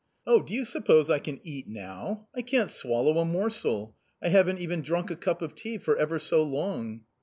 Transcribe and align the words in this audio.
"Oh, 0.25 0.41
do 0.41 0.55
you 0.55 0.65
suppose 0.65 1.11
I 1.11 1.19
can 1.19 1.39
eat 1.43 1.67
now? 1.67 2.27
I 2.35 2.41
can't 2.41 2.71
swallow 2.71 3.19
a 3.19 3.23
morsel; 3.23 3.95
I 4.19 4.29
haven't 4.29 4.57
even 4.57 4.81
drunk 4.81 5.11
a 5.11 5.15
cup 5.15 5.43
of 5.43 5.53
tea 5.53 5.77
for 5.77 5.95
ever 5.95 6.17
so 6.17 6.41
long. 6.41 7.01